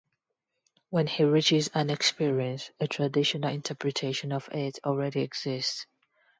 [0.89, 5.85] When he reaches an experience, a traditional interpretation of it already exists.